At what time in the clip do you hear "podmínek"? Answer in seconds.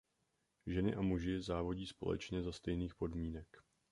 2.95-3.57